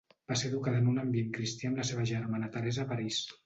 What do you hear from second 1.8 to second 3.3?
la seva germana Teresa París.